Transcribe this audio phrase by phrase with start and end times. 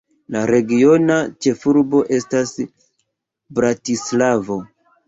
[0.35, 1.17] La regiona
[1.47, 2.57] ĉefurbo estas
[3.61, 4.65] Bratislavo.